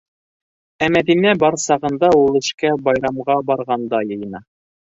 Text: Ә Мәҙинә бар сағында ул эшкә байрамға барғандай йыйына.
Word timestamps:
Ә 0.85 0.89
Мәҙинә 0.95 1.33
бар 1.43 1.57
сағында 1.65 2.11
ул 2.23 2.41
эшкә 2.41 2.73
байрамға 2.89 3.39
барғандай 3.53 4.13
йыйына. 4.13 4.47